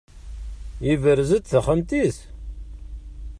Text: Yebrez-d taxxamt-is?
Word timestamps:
Yebrez-d 0.85 1.43
taxxamt-is? 1.47 2.17